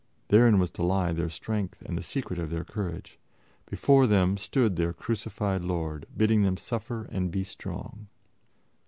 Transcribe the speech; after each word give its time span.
Therein 0.29 0.57
was 0.57 0.71
to 0.71 0.81
lie 0.83 1.13
their 1.13 1.29
strength 1.29 1.83
and 1.85 1.95
the 1.95 2.01
secret 2.01 2.39
of 2.39 2.49
their 2.49 2.63
courage; 2.63 3.19
before 3.69 4.07
them 4.07 4.35
stood 4.35 4.75
their 4.75 4.93
crucified 4.93 5.61
Lord, 5.63 6.07
bidding 6.17 6.41
them 6.41 6.57
suffer 6.57 7.03
and 7.11 7.29
be 7.29 7.43
strong. 7.43 8.07